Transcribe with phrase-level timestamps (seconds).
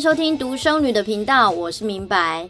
[0.00, 2.48] 收听独生女的频道，我是明白。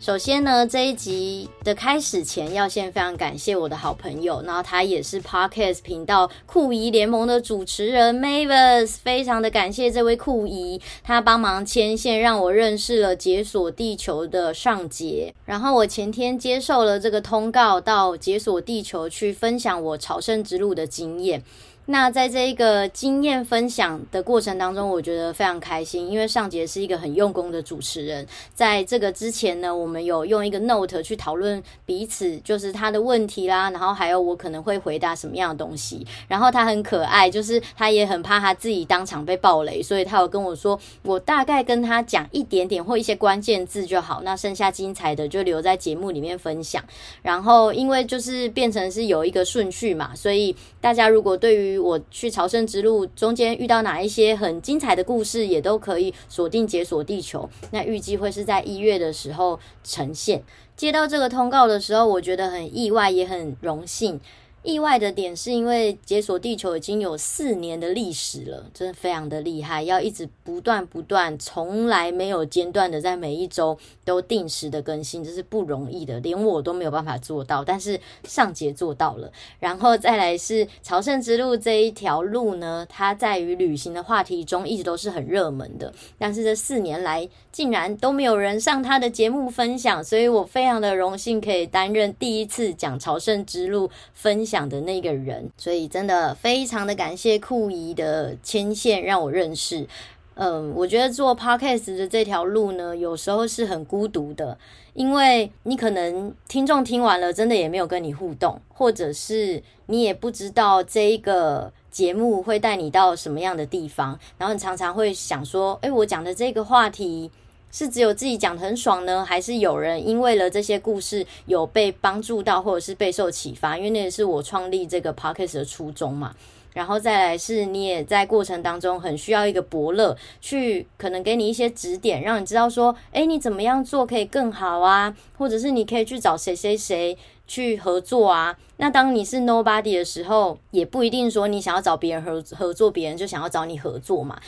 [0.00, 15.32] 首先呢，这一集的开始前，要先非常感谢我的好朋友，然后他也是 Podcast 频道酷姨联盟的主持人 Mavis，非常的感谢这位酷姨，他帮忙牵线，让我认识了解锁地球的上杰。
[15.44, 21.44] 然后我前天接受了这个通告，到解锁地球去分享我朝圣之路的经验。
[21.90, 28.24] 那在这一个经验分享的过程当中，我觉得非常开心，因为尚杰是一个很用功的主持人。
[28.54, 36.06] 在这个之前呢，我们有用一个 note 去讨论彼此，就是他的问题啦，然后还有我可能会回答什么样的东西。
[36.28, 46.80] 然后他很可爱，就是他也很怕他自己当场被爆雷，所以他有跟我说，我大概跟他讲一点点或一些关键字就好，那剩下精彩的就留在节目里面分享。
[47.20, 57.48] 然后因为就是变成是有一个顺序嘛，所以大家如果对于我去朝圣之路中间遇到哪一些很精彩的故事，也都可以锁定解锁地球。
[57.72, 60.42] 那预计会是在一月的时候呈现。
[60.76, 64.20] 接到这个通告的时候，我觉得很意外，也很荣幸。
[64.62, 79.32] 意外的点是因为解锁地球已经有四年的历史了，真的非常的厉害，要一直不断不断，从来没有间断的在每一周都定时的更新，这是不容易的，连我都没有办法做到，但是尚杰做到了。
[79.58, 94.49] 然后再来是朝圣之路这一条路呢，它在于旅行的话题中一直都是很热门的，但是这四年来竟然都没有人上他的节目分享，所以我非常的荣幸可以担任第一次讲朝圣之路分享。
[94.50, 99.86] 讲的那个人，所以真的非常的感谢酷姨的牵线，让我认识。
[100.34, 104.58] 嗯，我觉得做 podcast 的这条路呢，有时候是很孤独的，
[104.94, 117.30] 因为你可能听众听完了，真的也没有跟你互动，或者是你也不知道这一个节目会带你到什么样的地方，然后你常常会想说，诶，我讲的这个话题。
[117.72, 123.76] 是只有自己讲得很爽呢，还是有人因为了这些故事有被帮助到，或者是备受启发？
[123.76, 126.34] 因为那也是我创立这个 podcast 的初衷嘛。
[126.72, 135.12] 然后再来是，你也在过程当中很需要一个伯乐去，可能给你一些指点，让你知道说，诶，你怎么样做可以更好啊？
[135.36, 137.18] 或者是你可以去找谁谁谁
[137.50, 138.56] 去合作啊？
[138.76, 144.40] 那当你是 nobody 的时候，也不一定说你想要找别人合合作，别人就想要找你合作嘛。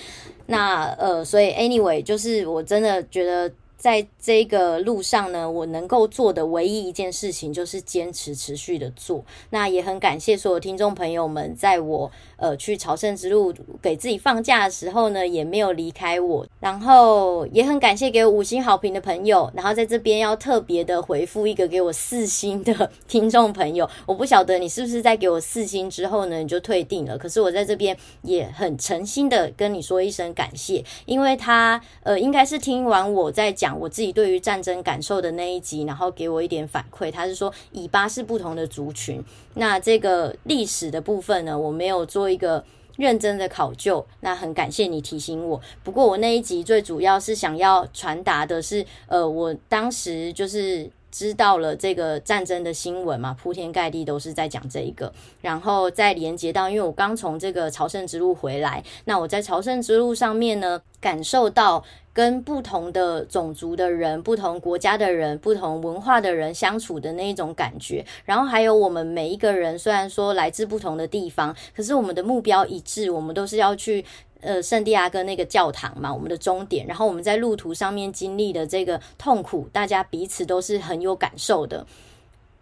[0.47, 3.53] 那呃，所以 anyway，就是我真的觉得。
[3.83, 9.25] 在这个路上呢，我能够做的唯一一件事情就是坚持持续的做。
[9.51, 12.09] 那也很感谢所有听众朋友们，在我
[12.43, 16.45] 呃去朝圣之路给自己放假的时候呢，也没有离开我。
[16.59, 19.51] 然后也很感谢给我五星好评的朋友。
[19.55, 27.17] 然后在这边要特别的回复一个给我四星的 听众朋友，我不晓得你是不是在给我四星之后呢，你就退订了。
[27.17, 33.73] 可是我在这边也很诚心的跟你说一声感谢，因为他呃应该是听完我在讲。
[33.83, 37.11] 我自己对于战争感受的那一集，然后给我一点反馈。
[37.11, 39.21] 他是说，以巴是不同的族群。
[39.55, 42.65] 那这个历史的部分呢，我没有做一个
[42.97, 44.05] 认真的考究。
[44.21, 45.61] 那很感谢你提醒我。
[45.85, 50.91] 不过我那一集最主要是想要传达的是，呃，我当时就是。
[51.13, 55.13] 知道了这个战争的新闻嘛，铺天盖地都是在讲这一个，
[55.43, 61.85] 然后再连接到，因为我刚从这个朝圣之路回来，那我在朝圣之路上面呢，感受到
[62.15, 74.05] 跟不同的种族的人、不同国家的人、不同文化的人相处的那一种感觉，然后还有我们每一个人虽然说来自不同的地方，可是我们的目标一致，我们都是要去。
[74.43, 76.87] 呃，圣地亚哥那个教堂嘛，我们的终点。
[76.87, 81.87] 然后我们在路途上面经历的这个痛苦，大家彼此都是很有感受的。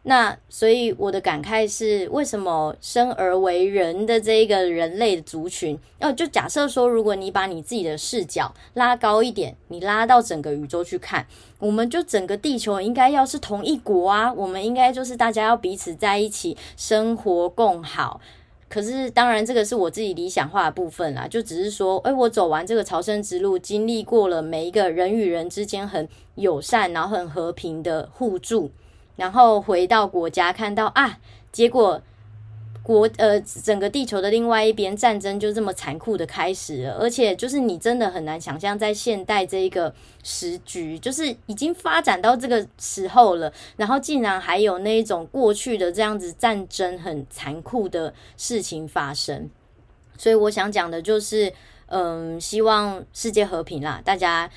[0.03, 11.27] 那所以我的感慨是，为什么生而为人的这个人类的族群，哦，就假设说，如果你把你自己的视角拉高一点，你拉到整个宇宙去看，
[11.59, 18.23] 我们就整个地球应该要是同一国啊，我们应该就是大家要彼此在一起生活共好。
[18.71, 28.71] 可是，当然，这个是我自己理想化的部分啦，就只是说，诶，我走完这个朝圣之路，经历过了每一个人与人之间很友善，然后很和平的互助，
[29.17, 31.19] 然后回到国家，看到啊，
[31.53, 32.01] 结果。
[32.83, 49.51] 国呃，整个地球的另外一边，战争就这么残酷的开始了，而且就是你真的很难想象，在现代这一个时局，就是已经发展到这个时候了，然后竟然还有那一种过去的这样子战争很残酷的事情发生，
[50.17, 51.53] 所以我想讲的就是，
[51.87, 54.51] 嗯，希望世界和平啦，大家。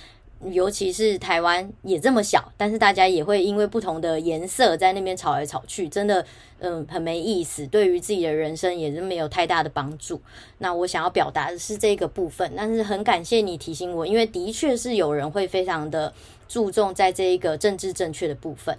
[0.51, 6.25] 尤其是台湾也这么小，但是大家也会因为不同的颜色在那边吵来吵去，真的，
[6.59, 7.65] 嗯，很没意思。
[7.67, 10.21] 对于自己的人生也是没有太大的帮助。
[10.57, 16.13] 那我想要表达的是这个部分，但是很感谢你提醒我，因为的确是有人会非常的
[16.47, 18.77] 注重在这一个政治正确的部分。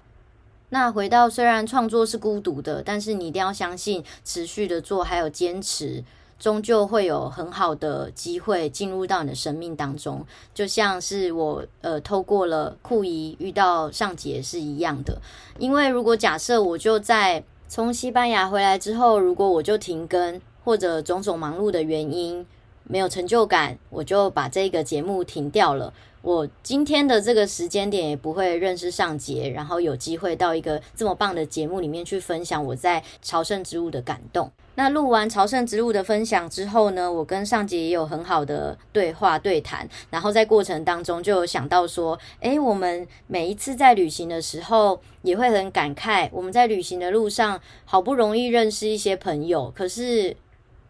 [0.71, 6.03] 那回到，虽然创作是孤独的，但是你一定要相信，持续的做还有坚持，
[6.45, 10.23] 终究会有很好的机会进入到你的生命当中。
[10.53, 15.17] 就像是我呃透过了酷姨遇到尚杰是一样的。
[15.59, 22.45] 因为如果假设我就在从西班牙回来之后，如果我就停更或者种种忙碌的原因
[22.85, 25.93] 没有成就感，我就把这个节目停掉了。
[26.23, 34.51] 我今天的这个时间点也不会认识尚杰，然后有机会到一个这么棒的节目里面去分享我在朝圣之路的感动。
[34.77, 50.35] 那录完朝圣之路的分享之后呢，我跟尚杰也有很好的对话对谈，然后在过程当中就有想到说，诶，我们每一次在旅行的时候也会很感慨，我们在旅行的路上好不容易认识一些朋友，可是。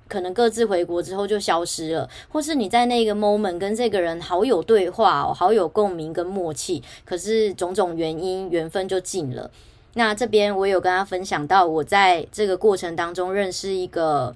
[0.09, 9.51] 可能各自回国之后就消失了，或是你在那个 moment 跟这个人好有对话哦，好有共鸣跟默契，可是种种原因缘分就尽了。
[9.95, 14.35] 那这边我有跟他分享到，我在这个过程当中认识一个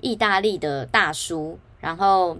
[0.00, 2.36] 意大利的大叔，然后。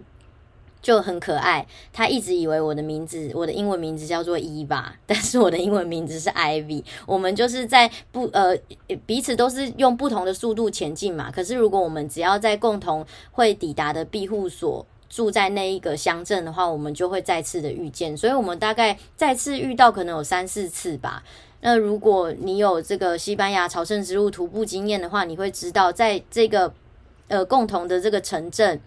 [0.82, 6.82] 就很可爱，他一直以为我的名字，我的英文名字叫做 Eva， 但是我的英文名字是 Ivy。
[7.06, 8.58] 我们就是在不呃
[9.06, 11.30] 彼此都是用不同的速度前进嘛。
[11.30, 18.16] 可是如果我们只要在共同会抵达的庇护所住在那一个乡镇的话，我们就会再次的遇见。
[18.16, 21.22] 所以，我们大概再次遇到可能有三四次吧。
[21.60, 26.74] 那如果你有这个西班牙朝圣之路徒步经验的话，你会知道，在这个
[27.28, 28.80] 呃共同的这个城镇。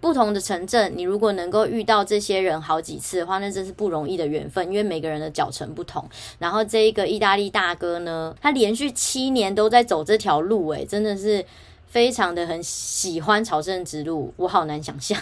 [0.00, 4.66] 不同的城镇，你如果能够遇到这些人好几次的话，那真是不容易的缘分。
[4.68, 6.02] 因为每个人的脚程不同。
[6.38, 11.44] 然后这一个意大利大哥呢，他连续七年都在走这条路，诶，真的是
[11.86, 15.20] 非常的很喜欢朝圣之路，我好难想象。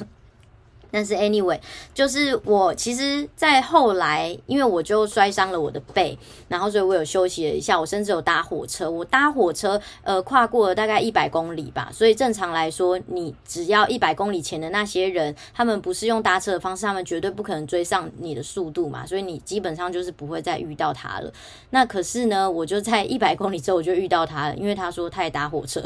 [0.91, 1.59] 但是 anyway，
[1.93, 6.19] 就是我其实，在后来，因为我就摔伤了我的背，
[6.49, 8.91] 然后所以我有休息了一下，我甚至有搭火车。
[8.91, 11.91] 我搭火车，呃，跨过了大概一百公里吧。
[11.93, 19.05] 所以正常来说，你只要一百公里前的那些人，他们不是用搭车的方式，他们绝对不可能追上你的速度嘛。
[19.05, 21.31] 所以你基本上就是不会再遇到他了。
[21.69, 25.83] 那可是呢，我就在一百公里之后我就遇到他了，因为他说他也搭火车，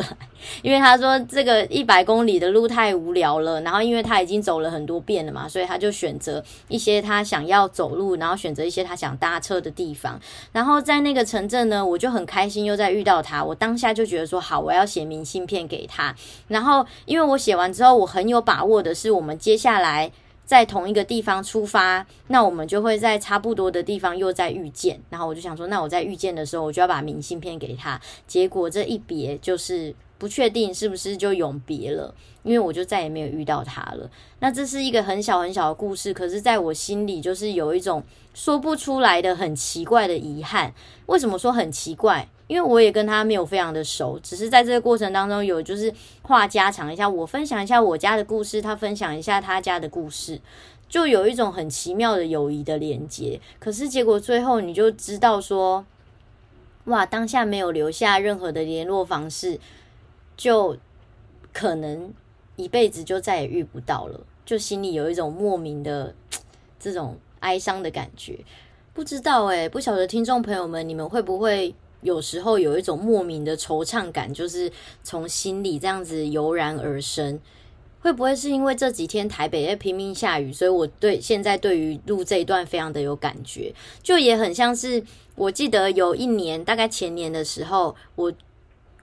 [0.62, 4.91] 因为他说这个一百公里的路太无聊了，然后因为他已经走了很多。
[4.92, 10.20] 多变了嘛，所以他就选择一些他想要走路，然后选择一些他想搭车的地方。
[10.52, 13.42] 然后在那个城镇呢，我就很开心又再遇到他。
[13.42, 16.14] 我当下就觉得说，好，我要写明信片给他。
[16.48, 20.12] 然后因为我写完之后，我很有把握的是，我们接下来
[20.44, 25.00] 在同一个地方出发，那我们就会在差不多的地方又再遇见。
[25.08, 27.98] 然后我就想说，那我在遇见的时候，我就要把明信片给他。
[28.26, 29.94] 结果这一别就是。
[30.22, 32.14] 不确定是不是就永别了，
[32.44, 34.08] 因为我就再也没有遇到他了。
[34.38, 38.00] 那这是一个很小很小的故事，可是在我心里就是有一种
[38.32, 40.72] 说不出来的很奇怪的遗憾。
[41.06, 42.28] 为什么说很奇怪？
[42.46, 45.92] 因为我也跟他没有非常的熟，只是在这个过程当中有就是
[46.22, 50.40] 话家常一下，我分享一下我家的故事，他分享一下他家的故事，
[50.88, 53.40] 就有一种很奇妙的友谊的连接。
[53.58, 55.84] 可是结果最后你就知道说，
[56.84, 59.58] 哇，当下没有留下任何的联络方式。
[60.42, 60.76] 就
[61.52, 62.12] 可能
[62.56, 66.12] 一辈子就再也遇不到了，就心里有一种莫名的
[66.80, 68.36] 这种哀伤的感觉。
[68.92, 74.68] 不知道诶，不晓得听众朋友们，你们会不会有时候有一种莫名的惆怅感，就是
[75.04, 77.38] 从心里这样子油然而生？
[78.00, 83.72] 会不会是因为这几天台北在拼命下雨，所以我对现在对于录这一段非常的有感觉，
[84.02, 85.04] 就也很像是
[85.36, 88.32] 我记得有一年，大概前年的时候，我。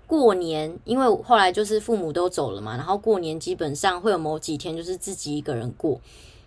[0.10, 6.02] 过年，因为后来就是父母都走了嘛，然后过年基本上会有某几天就是自己一个人过。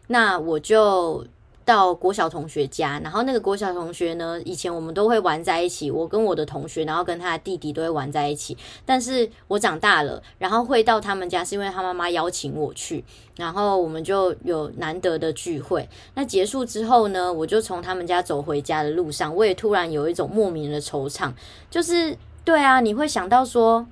[0.08, 1.24] 那我就
[1.64, 8.58] 到国小同学家，然后那个国小同学呢，以前我们都会玩在一起，我跟我的同学，然后跟他的弟弟都会玩在一起。
[8.84, 13.04] 但是我长大了，然后会到他们家，是因为他妈妈邀请我去，
[13.36, 15.88] 然后我们就有难得的聚会。
[16.16, 21.32] 那结束之后呢，我就从他们家走回家的路上，我也突然有一种莫名的惆怅，
[21.70, 22.18] 就是。
[22.44, 23.86] 对啊，你会想到说，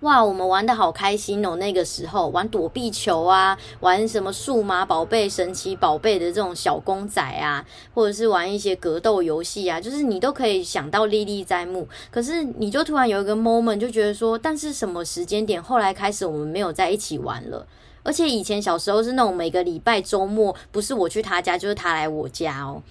[0.00, 1.56] 哇，我们玩的好开心哦！
[1.56, 11.88] 那个时候玩躲避球啊，玩什么数码宝贝、神奇宝贝的这种小公仔啊，或者是玩一些格斗游戏啊，就是你都可以想到历历在目。
[12.10, 17.66] 可是你就突然有一个 moment，就觉得说，但是什么时间点后来开始我们没有在一起玩了？
[18.02, 22.82] 而且以前小时候是那种每个礼拜周末，不是我去他家，就是他来我家哦。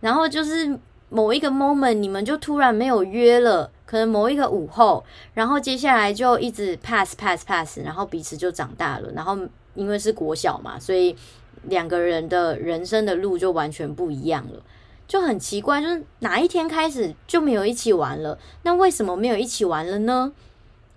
[0.00, 0.78] 然后就是
[1.10, 5.02] 某一个 moment，你们就突然没有约了，可能某一个午后，
[5.32, 9.10] 然后接下来就一直 pass pass pass，然后彼此就长大了。
[9.12, 9.34] 然后
[9.74, 11.16] 因为是国小嘛，所以
[11.62, 14.62] 两个人的人生的路就完全不一样了。
[15.06, 18.38] 就很奇怪，就是哪一天开始就没有一起玩了？
[18.64, 20.34] 那为什么没有一起玩了呢？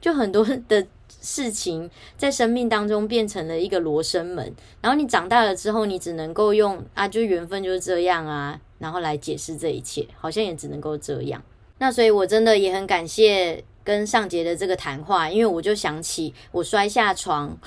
[0.02, 0.86] 就很多的
[1.22, 11.42] 事情在生命当中变成了一个罗生门，然后你长大了之后，你只能够用啊，就缘分就是这样啊，然后来解释这一切，好像也只能够这样。
[11.82, 17.58] 那所以，我真的也很感谢跟尚杰的这个谈话，因为我就想起我摔下床。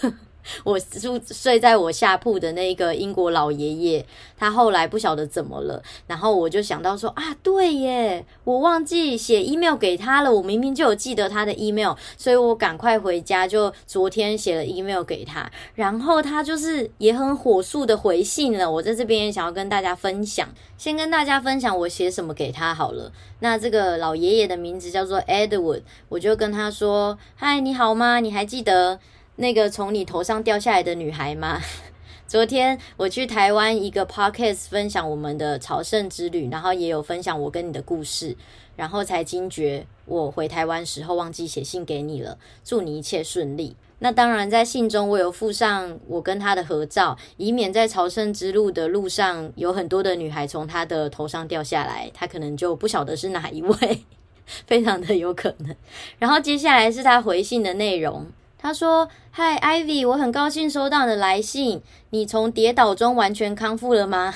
[0.64, 4.04] 我住睡在我下铺的那个英国老爷爷，
[4.36, 18.70] 他后来不晓得怎么了，然后我就想到说啊，对耶，我忘记写 email 给他了，我明明就有记得他的 email，所以我赶快回家，就昨天写了 email 给他，然后他就是也很火速的回信了。
[18.70, 23.10] 我在这边也想要跟大家分享，先跟大家分享我写什么给他好了。
[23.40, 28.20] 那这个老爷爷的名字叫做 Edward，我就跟他说，嗨，你好吗？
[28.20, 28.98] 你还记得？
[29.36, 31.60] 那个从你头上掉下来的女孩吗？
[32.26, 38.36] 昨天我去台湾一个 podcast 分享我们的朝圣之旅，然后也有分享我跟你的故事，
[38.76, 42.38] 然后才惊觉我回台湾时候忘记写信给你了。
[42.64, 43.76] 祝你一切顺利。
[43.98, 54.04] 那当然，在信中我有附上我跟他的合照，以免在朝圣之路的路上有很多的女孩从他的头上掉下来，他可能就不晓得是哪一位，
[54.66, 55.74] 非常的有可能。
[56.18, 58.26] 然后接下来是他回信的内容。
[58.64, 61.82] 他说：“嗨，Ivy，我很高兴收到你的来信。
[62.08, 64.34] 你从跌倒中完全康复了吗？”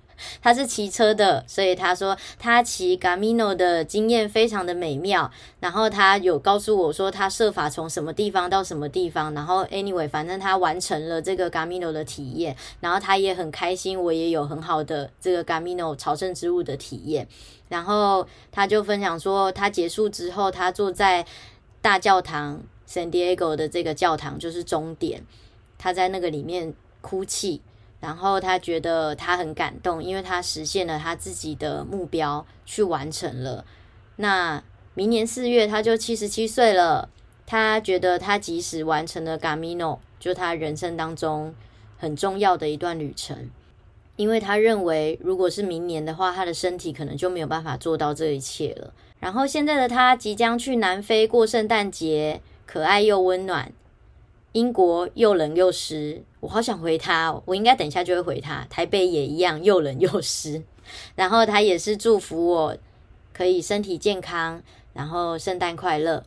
[0.40, 5.28] 他是骑车的，所以他说他骑 Gamino 的经验非常的美妙。
[5.58, 9.34] 然后他有告诉我说他设法从什么地方到什么地方。
[9.34, 12.56] 然后 anyway，反正他完成了这个 Gamino 的体验。
[12.78, 17.26] 然后他也很开心，我也有很好的这个 Gamino 朝圣之路的体验。
[17.68, 21.26] 然后他就分享说，他结束之后，他坐在
[21.82, 22.62] 大教堂。
[22.86, 25.22] San Diego 的这个教堂就是终点，
[25.78, 27.60] 他在那个里面哭泣，
[28.00, 33.64] 然后他觉得他很感动，因为他实现了他自己的目标，去完成了。
[34.16, 34.62] 那
[34.94, 37.08] 明年四月他就七十七岁了，
[37.46, 41.54] 他觉得他即使完成了 Gamino，就他人生当中
[41.96, 43.50] 很重要的一段旅程，
[44.16, 48.92] 因为他认为如果是明年的话，他的身体可能就没有办法做到这一切了。
[49.18, 52.42] 然后现在的他即将去南非过圣诞节。
[52.66, 53.72] 可爱又温暖，
[54.52, 57.42] 英国又冷又湿，我好想回他哦。
[57.46, 58.66] 我应该等一下就会回他。
[58.68, 60.62] 台北也一样，又冷又湿。
[61.14, 62.76] 然后他也是祝福我
[63.32, 66.24] 可以身体健康，然后圣诞快乐。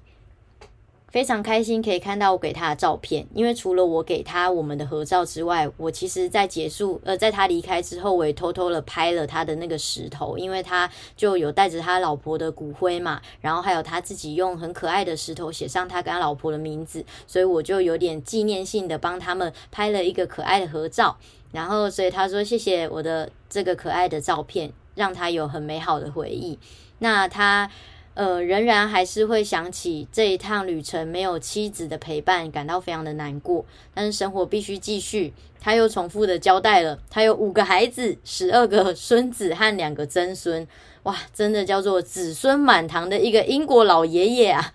[1.09, 21.17] 非常开心可以看到我给他的照片，因为除了我给他我们的合照之外，我其实在结束呃，在他离开之后，我也偷偷的拍了他的那个石头，因为他就有带着他老婆的骨灰嘛，然后还有他自己用很可爱的石头写上他跟他老婆的名字，所以我就有点纪念性的帮他们拍了一个可爱的合照，
[21.53, 26.59] 然后所以他说谢谢我的这个可爱的照片，让他有很美好的回忆。
[26.99, 27.71] 那他。
[28.17, 33.63] 呃，仍然还是会想起这一趟旅程没有妻子的陪伴，感到非常的难过。
[33.93, 35.31] 但是生活必须继续。
[35.59, 40.67] 他又重复的交代了，他有五个孩子，十二个孙子和两个曾孙。
[41.03, 44.73] 哇，真的叫做子孙满堂的一个英国老爷爷啊！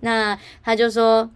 [0.00, 1.30] 那他就说，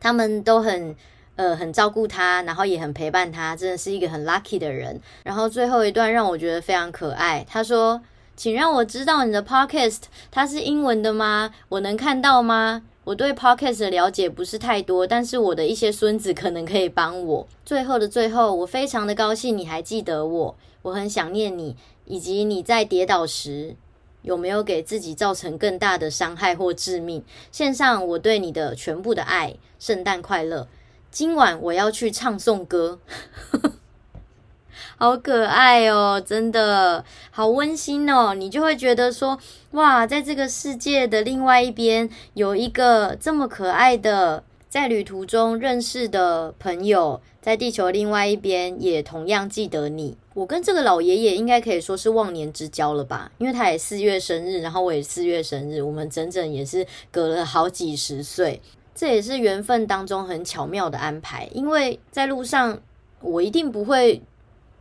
[0.00, 0.96] 他们都很
[1.36, 4.98] 呃很照顾他，然后也很陪伴他，真的是一个很 lucky 的人。
[5.24, 8.00] 然后最后一段让我觉得非常可爱，他说。
[8.36, 11.52] 请让我知道你的 podcast 它是英文的吗？
[11.68, 12.82] 我能看到吗？
[13.04, 17.46] 我对 podcast 的了解不是太多，但是我的一些孙子可能可以帮我。
[17.64, 21.76] 最后的最后，我非常的高兴你还记得我，我很想念你，
[22.06, 23.76] 以及你在跌倒时
[24.22, 27.22] 有没有给自己造成更大的伤害或致命。
[27.52, 30.66] 献上我对你的全部的爱，圣诞快乐！
[31.10, 32.98] 今晚我要去唱颂歌。
[34.96, 39.38] 好可爱哦，真的好温馨哦，你就会觉得说，
[39.72, 50.16] 哇，在这个世界的另外一边有一个这么可爱的，在旅途中认识的朋友，在地球另外一边也同样记得你。
[50.32, 58.62] 我跟这个老爷爷应该可以说是忘年之交了吧，因为他也四月生日，然后我也四月生日，我们整整也是隔了好几十岁，
[58.94, 62.80] 这也是缘分当中很巧妙的安排，因为在路上
[63.20, 64.22] 我一定不会。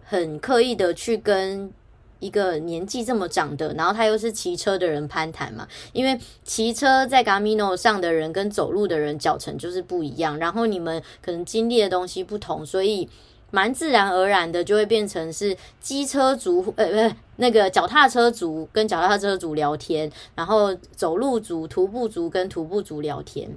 [0.06, 1.72] 很刻意的去跟
[2.20, 5.68] 一个年纪这么长的，然后他又是骑车的人攀谈嘛？
[5.92, 13.10] 因为骑车在 Gamino 上的人跟走路的人脚程就是不一样，然后你们可能经历的东西不同，所以
[13.52, 23.50] 蛮自然而然的就会变成是机车族，呃，不是那个脚踏车族跟脚踏车族聊天，然后走路族、徒步族跟徒步族聊天。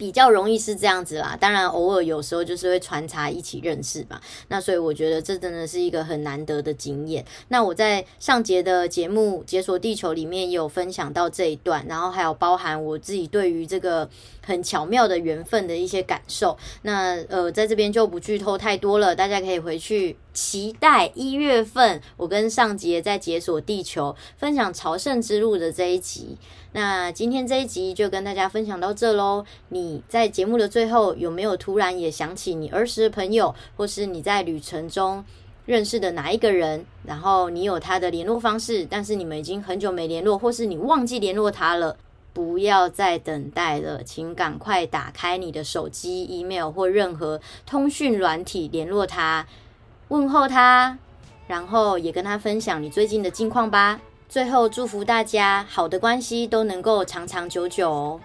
[0.00, 4.18] 比较容易是这样子啦，当然偶尔有时候就是会穿插一起认识吧。
[4.48, 7.22] 那所以我觉得这真的是一个很难得的经验。
[7.48, 14.08] 那我在上节的节目《解锁地球》里面也有分享到这一段，然后还有包含我自己对于这个
[14.42, 16.56] 很巧妙的缘分的一些感受。
[16.80, 26.38] 那呃，在这边就不剧透太多了，大家可以回去期待一月份我跟上节在《解锁地球》分享朝圣之路的这一集。
[26.72, 29.44] 那今天这一集就跟大家分享到这喽。
[29.70, 35.24] 你在节目的最后有没有突然也想起你儿时的朋友，或是你在旅程中
[35.66, 36.84] 认识的哪一个人？
[37.04, 41.96] 然后你有他的联络方式，但是你们已经很久没联络，或是你忘记联络他了？
[42.32, 49.44] 不要再等待了，请赶快打开你的手机、email 或任何通讯软体联络他，
[50.06, 50.96] 问候他，
[51.48, 54.00] 然后也跟他分享你最近的近况吧。
[54.30, 58.20] 最后祝福大家，好的关系都能够长长久久哦。